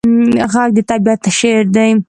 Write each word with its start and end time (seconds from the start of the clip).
غږ 0.53 0.69
د 0.77 0.79
طبیعت 0.91 1.23
شعر 1.39 1.63
دی 1.75 1.91